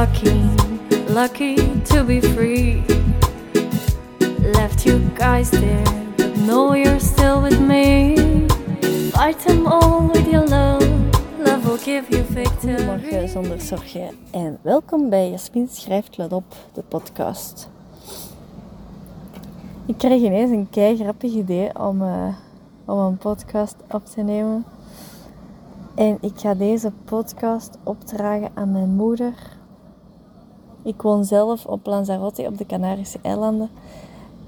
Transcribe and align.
lucky, 0.00 0.32
lucky 1.12 1.56
to 1.84 2.02
be 2.04 2.20
free. 2.22 2.82
Left 4.56 4.86
you 4.86 4.98
guys 5.14 5.50
there, 5.50 5.84
but 6.16 6.34
know 6.38 6.72
you're 6.72 7.00
still 7.00 7.42
with 7.42 7.60
me. 7.60 8.16
Fight 9.12 9.38
them 9.40 9.66
all 9.66 10.08
with 10.08 10.26
your 10.26 10.46
love, 10.46 10.82
love 11.38 11.66
will 11.66 11.76
give 11.84 12.08
you 12.08 12.22
victory. 12.22 12.76
Goedemorgen 12.76 13.28
zonder 13.28 13.60
zorgen 13.60 14.08
en 14.30 14.58
welkom 14.62 15.10
bij 15.10 15.30
Jasmin 15.30 15.68
Schrijft 15.68 16.16
Let 16.16 16.32
Op, 16.32 16.54
de 16.72 16.82
podcast. 16.82 17.68
Ik 19.86 19.98
kreeg 19.98 20.22
ineens 20.22 20.50
een 20.50 20.70
kei 20.70 20.96
grappig 20.96 21.32
idee 21.32 21.78
om, 21.78 22.02
eh, 22.02 22.34
om 22.84 22.98
een 22.98 23.18
podcast 23.18 23.76
op 23.90 24.06
te 24.06 24.22
nemen. 24.22 24.64
En 25.94 26.18
ik 26.20 26.32
ga 26.36 26.54
deze 26.54 26.92
podcast 27.04 27.78
opdragen 27.84 28.50
aan 28.54 28.72
mijn 28.72 28.90
moeder. 28.90 29.58
Ik 30.82 31.02
woon 31.02 31.24
zelf 31.24 31.66
op 31.66 31.86
Lanzarote 31.86 32.42
op 32.42 32.58
de 32.58 32.66
Canarische 32.66 33.18
eilanden. 33.22 33.70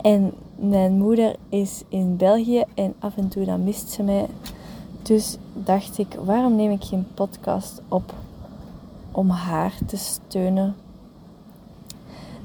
En 0.00 0.32
mijn 0.56 0.92
moeder 0.92 1.36
is 1.48 1.82
in 1.88 2.16
België 2.16 2.64
en 2.74 2.94
af 2.98 3.16
en 3.16 3.28
toe 3.28 3.44
dan 3.44 3.64
mist 3.64 3.90
ze 3.90 4.02
mij. 4.02 4.26
Dus 5.02 5.36
dacht 5.52 5.98
ik, 5.98 6.18
waarom 6.24 6.56
neem 6.56 6.70
ik 6.70 6.84
geen 6.84 7.06
podcast 7.14 7.82
op 7.88 8.14
om 9.12 9.28
haar 9.28 9.78
te 9.86 9.96
steunen? 9.96 10.74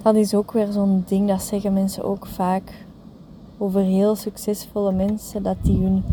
Dat 0.02 0.16
is 0.16 0.34
ook 0.34 0.52
weer 0.52 0.72
zo'n 0.72 1.04
ding, 1.08 1.28
dat 1.28 1.42
zeggen 1.42 1.74
mensen 1.74 2.04
ook 2.04 2.26
vaak 2.26 2.86
over 3.58 3.82
heel 3.82 4.16
succesvolle 4.16 4.92
mensen, 4.92 5.44
dat 5.44 5.56
die 5.62 5.82
hun 5.82 6.04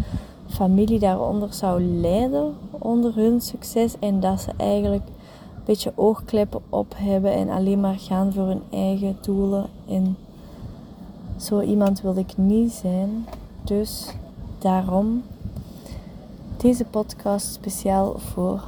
familie 0.48 0.98
daaronder 0.98 1.52
zou 1.52 1.82
lijden, 1.82 2.54
onder 2.70 3.14
hun 3.14 3.40
succes. 3.40 3.98
En 3.98 4.20
dat 4.20 4.40
ze 4.40 4.51
eigenlijk 4.57 5.02
beetje 5.65 5.93
oogkleppen 5.95 6.60
op 6.68 6.95
hebben 6.96 7.32
en 7.32 7.49
alleen 7.49 7.80
maar 7.80 7.99
gaan 7.99 8.32
voor 8.32 8.46
hun 8.46 8.63
eigen 8.71 9.16
doelen. 9.21 9.66
En 9.88 10.16
zo 11.37 11.60
iemand 11.60 12.01
wil 12.01 12.16
ik 12.16 12.37
niet 12.37 12.73
zijn. 12.73 13.27
Dus 13.65 14.15
daarom 14.59 15.23
deze 16.57 16.85
podcast 16.85 17.52
speciaal 17.52 18.19
voor 18.19 18.63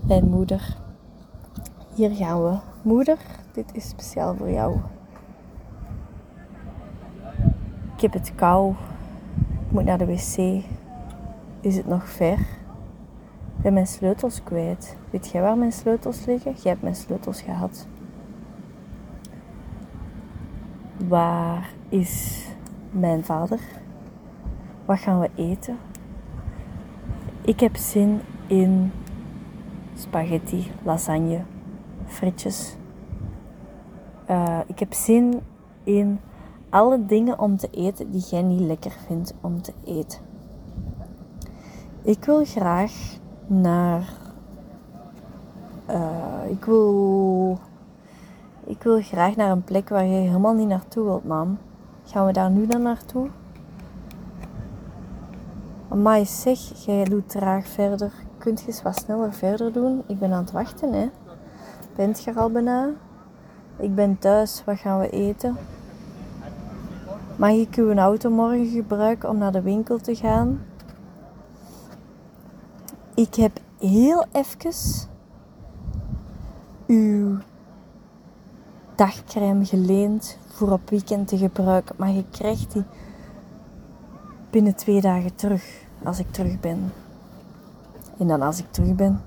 mijn 0.00 0.28
moeder. 0.28 0.76
Hier 1.94 2.10
gaan 2.10 2.44
we. 2.44 2.56
Moeder, 2.82 3.18
dit 3.52 3.70
is 3.72 3.88
speciaal 3.88 4.34
voor 4.36 4.50
jou. 4.50 4.76
Ik 7.94 8.00
heb 8.00 8.12
het 8.12 8.32
kou. 8.34 8.74
Ik 9.66 9.72
moet 9.72 9.84
naar 9.84 9.98
de 9.98 10.06
wc. 10.06 10.64
Is 11.60 11.76
het 11.76 11.86
nog 11.86 12.08
ver? 12.08 12.57
Ben 13.62 13.72
mijn 13.72 13.86
sleutels 13.86 14.42
kwijt. 14.42 14.96
Weet 15.10 15.28
jij 15.28 15.42
waar 15.42 15.56
mijn 15.58 15.72
sleutels 15.72 16.24
liggen? 16.24 16.52
Jij 16.52 16.70
hebt 16.70 16.82
mijn 16.82 16.94
sleutels 16.94 17.40
gehad. 17.42 17.86
Waar 21.08 21.70
is 21.88 22.44
mijn 22.90 23.24
vader? 23.24 23.60
Wat 24.84 24.98
gaan 24.98 25.20
we 25.20 25.30
eten? 25.34 25.76
Ik 27.40 27.60
heb 27.60 27.76
zin 27.76 28.20
in 28.46 28.92
spaghetti, 29.94 30.70
lasagne, 30.82 31.42
frietjes. 32.06 32.76
Uh, 34.30 34.58
ik 34.66 34.78
heb 34.78 34.92
zin 34.92 35.40
in 35.84 36.20
alle 36.70 37.06
dingen 37.06 37.38
om 37.38 37.56
te 37.56 37.68
eten 37.70 38.10
die 38.10 38.24
jij 38.30 38.42
niet 38.42 38.60
lekker 38.60 38.92
vindt 39.06 39.34
om 39.40 39.62
te 39.62 39.72
eten. 39.84 40.20
Ik 42.02 42.24
wil 42.24 42.44
graag 42.44 42.92
naar. 43.48 44.02
Uh, 45.90 46.50
ik 46.50 46.64
wil. 46.64 47.58
Ik 48.64 48.82
wil 48.82 49.02
graag 49.02 49.36
naar 49.36 49.50
een 49.50 49.64
plek 49.64 49.88
waar 49.88 50.04
je 50.04 50.16
helemaal 50.16 50.54
niet 50.54 50.68
naartoe 50.68 51.04
wilt, 51.04 51.24
mam. 51.24 51.58
Gaan 52.04 52.26
we 52.26 52.32
daar 52.32 52.50
nu 52.50 52.66
dan 52.66 52.82
naartoe? 52.82 53.28
Maar 55.94 56.26
zeg, 56.26 56.58
jij 56.84 57.04
doet 57.04 57.28
traag 57.28 57.66
verder. 57.66 58.12
Kunt 58.38 58.60
je 58.60 58.66
eens 58.66 58.82
wat 58.82 58.96
sneller 58.96 59.32
verder 59.32 59.72
doen? 59.72 60.02
Ik 60.06 60.18
ben 60.18 60.32
aan 60.32 60.42
het 60.42 60.50
wachten, 60.50 60.92
hè. 60.92 61.08
Bent 61.96 62.24
je 62.24 62.30
er 62.30 62.38
al 62.38 62.50
bijna? 62.50 62.90
Ik 63.76 63.94
ben 63.94 64.18
thuis. 64.18 64.62
Wat 64.64 64.78
gaan 64.78 65.00
we 65.00 65.10
eten? 65.10 65.56
Mag 67.36 67.50
ik 67.50 67.74
uw 67.74 67.94
auto 67.94 68.30
morgen 68.30 68.66
gebruiken 68.66 69.28
om 69.28 69.38
naar 69.38 69.52
de 69.52 69.62
winkel 69.62 69.98
te 69.98 70.14
gaan? 70.14 70.60
Ik 73.18 73.34
heb 73.34 73.60
heel 73.78 74.26
even 74.32 74.72
uw 76.86 77.38
dagcrème 78.94 79.64
geleend 79.64 80.38
voor 80.46 80.70
op 80.70 80.90
weekend 80.90 81.28
te 81.28 81.38
gebruiken. 81.38 81.94
Maar 81.98 82.10
je 82.10 82.24
krijgt 82.30 82.72
die 82.72 82.84
binnen 84.50 84.74
twee 84.74 85.00
dagen 85.00 85.34
terug 85.34 85.86
als 86.04 86.18
ik 86.18 86.30
terug 86.30 86.60
ben. 86.60 86.92
En 88.18 88.28
dan 88.28 88.42
als 88.42 88.58
ik 88.58 88.72
terug 88.72 88.94
ben. 88.94 89.20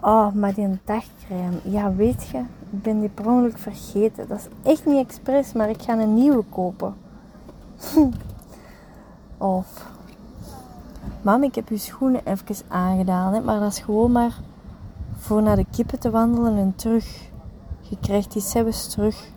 Oh, 0.00 0.32
maar 0.32 0.54
die 0.54 0.80
dagcrème. 0.84 1.56
Ja, 1.62 1.94
weet 1.94 2.26
je, 2.26 2.38
ik 2.70 2.82
ben 2.82 3.00
die 3.00 3.08
per 3.08 3.26
ongeluk 3.26 3.58
vergeten. 3.58 4.28
Dat 4.28 4.38
is 4.38 4.70
echt 4.70 4.86
niet 4.86 5.06
expres, 5.06 5.52
maar 5.52 5.68
ik 5.70 5.82
ga 5.82 5.98
een 5.98 6.14
nieuwe 6.14 6.44
kopen. 6.48 6.94
of, 9.38 9.91
mam, 11.22 11.42
ik 11.42 11.54
heb 11.54 11.68
je 11.68 11.76
schoenen 11.76 12.20
even 12.24 12.56
aangedaan, 12.68 13.32
hè, 13.32 13.40
maar 13.40 13.60
dat 13.60 13.72
is 13.72 13.78
gewoon 13.78 14.12
maar 14.12 14.40
voor 15.16 15.42
naar 15.42 15.56
de 15.56 15.66
kippen 15.70 15.98
te 15.98 16.10
wandelen 16.10 16.56
en 16.56 16.72
terug. 16.76 17.30
Je 17.80 17.96
krijgt 18.00 18.32
die 18.32 18.42
sebes 18.42 18.88
terug. 18.88 19.30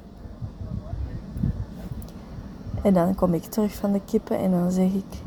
En 2.82 2.94
dan 2.94 3.16
kom 3.16 3.34
ik 3.34 3.44
terug 3.44 3.76
van 3.76 3.92
de 3.92 4.02
kippen 4.06 4.38
en 4.40 4.52
dan 4.52 4.72
zeg 4.72 4.92
ik... 4.94 5.24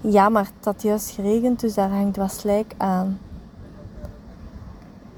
Ja, 0.00 0.28
maar 0.28 0.44
het 0.44 0.64
had 0.64 0.82
juist 0.82 1.10
geregend, 1.10 1.60
dus 1.60 1.74
daar 1.74 1.90
hangt 1.90 2.16
wat 2.16 2.32
slijk 2.32 2.74
aan. 2.76 3.18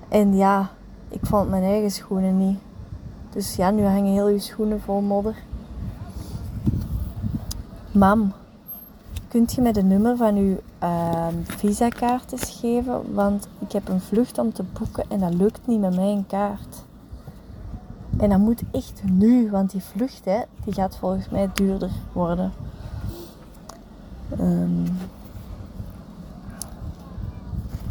En 0.09 0.37
ja, 0.37 0.71
ik 1.09 1.21
vond 1.23 1.51
mijn 1.51 1.63
eigen 1.63 1.91
schoenen 1.91 2.39
niet. 2.39 2.59
Dus 3.31 3.57
ja, 3.57 3.71
nu 3.71 3.85
hangen 3.85 4.13
heel 4.13 4.29
je 4.29 4.39
schoenen 4.39 4.81
vol 4.81 5.01
modder. 5.01 5.37
Mam, 7.93 8.33
kunt 9.31 9.53
je 9.53 9.61
mij 9.61 9.73
de 9.73 9.83
nummer 9.83 10.17
van 10.17 10.37
uw 10.37 10.57
uh, 10.83 11.27
visakaart 11.43 12.33
eens 12.33 12.59
geven? 12.61 13.15
Want 13.15 13.49
ik 13.59 13.73
heb 13.73 13.89
een 13.89 14.01
vlucht 14.01 14.39
om 14.39 14.53
te 14.53 14.65
boeken 14.79 15.05
en 15.09 15.21
dat 15.21 15.35
lukt 15.35 15.67
niet 15.67 15.81
met 15.81 15.97
mijn 15.97 16.27
kaart. 16.27 16.85
En 18.17 18.29
dat 18.29 18.39
moet 18.39 18.63
echt 18.73 19.03
nu, 19.05 19.51
want 19.51 19.71
die 19.71 19.83
vlucht 19.83 20.25
hè, 20.25 20.41
die 20.65 20.73
gaat 20.73 20.97
volgens 20.97 21.29
mij 21.29 21.51
duurder 21.55 21.91
worden. 22.13 22.53
Um, 24.41 24.85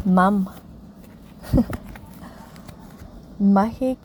mam, 0.02 0.48
mag 3.36 3.80
ik 3.80 3.98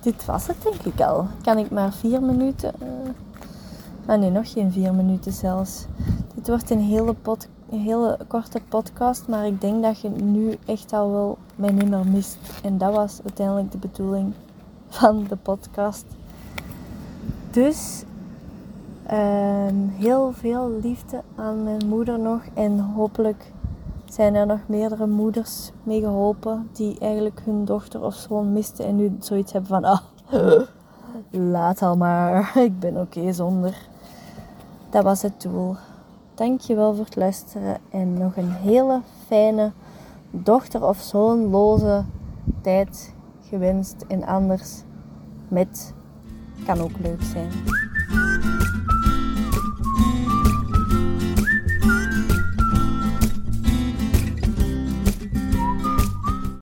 dit 0.00 0.24
was 0.24 0.46
het 0.46 0.62
denk 0.62 0.94
ik 0.94 1.00
al. 1.00 1.26
Kan 1.42 1.58
ik 1.58 1.70
maar 1.70 1.92
vier 1.92 2.22
minuten... 2.22 2.72
Uh... 2.82 2.88
Ah 4.06 4.18
nee, 4.18 4.30
nog 4.30 4.52
geen 4.52 4.72
vier 4.72 4.94
minuten 4.94 5.32
zelfs. 5.32 5.84
Dit 6.34 6.48
wordt 6.48 6.70
een 6.70 6.80
hele, 6.80 7.14
pod, 7.14 7.48
hele 7.70 8.18
korte 8.26 8.60
podcast, 8.68 9.28
maar 9.28 9.46
ik 9.46 9.60
denk 9.60 9.82
dat 9.82 10.00
je 10.00 10.08
nu 10.08 10.56
echt 10.66 10.92
al 10.92 11.10
wel 11.10 11.38
mijn 11.54 11.74
nummer 11.74 12.06
mist. 12.06 12.38
En 12.62 12.78
dat 12.78 12.94
was 12.94 13.20
uiteindelijk 13.24 13.72
de 13.72 13.78
bedoeling 13.78 14.32
van 14.88 15.24
de 15.28 15.36
podcast. 15.36 16.04
Dus 17.50 18.04
uh, 19.12 19.66
heel 19.96 20.32
veel 20.32 20.78
liefde 20.82 21.22
aan 21.36 21.62
mijn 21.62 21.86
moeder 21.88 22.18
nog 22.18 22.40
en 22.54 22.78
hopelijk 22.78 23.52
zijn 24.12 24.34
er 24.34 24.46
nog 24.46 24.60
meerdere 24.66 25.06
moeders 25.06 25.70
mee 25.82 26.00
geholpen 26.00 26.68
die 26.72 26.98
eigenlijk 26.98 27.40
hun 27.44 27.64
dochter 27.64 28.02
of 28.02 28.14
zoon 28.14 28.52
misten 28.52 28.84
en 28.84 28.96
nu 28.96 29.16
zoiets 29.20 29.52
hebben 29.52 29.70
van, 29.70 29.84
ah, 29.84 30.00
laat 31.54 31.82
al 31.82 31.96
maar, 31.96 32.52
ik 32.68 32.78
ben 32.78 32.96
oké 32.96 33.32
zonder. 33.32 33.88
Dat 34.90 35.04
was 35.04 35.22
het 35.22 35.42
doel. 35.42 35.76
Dankjewel 36.34 36.94
voor 36.94 37.04
het 37.04 37.16
luisteren 37.16 37.76
en 37.90 38.18
nog 38.18 38.36
een 38.36 38.52
hele 38.52 39.00
fijne 39.26 39.72
dochter 40.30 40.84
of 40.84 40.98
zoonloze 40.98 42.04
tijd 42.60 43.14
gewenst 43.48 44.04
en 44.08 44.26
anders 44.26 44.82
met 45.48 45.94
kan 46.66 46.80
ook 46.80 46.98
leuk 46.98 47.22
zijn. 47.22 47.50